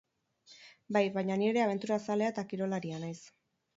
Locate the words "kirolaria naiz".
2.55-3.19